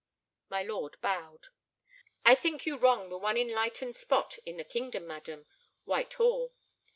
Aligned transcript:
My 0.49 0.63
lord 0.63 0.99
bowed. 1.01 1.49
"I 2.25 2.33
think 2.33 2.65
you 2.65 2.75
wrong 2.75 3.09
the 3.09 3.19
one 3.19 3.37
enlightened 3.37 3.95
spot 3.95 4.39
in 4.47 4.57
the 4.57 4.63
kingdom, 4.63 5.05
madam—Whitehall. 5.05 6.55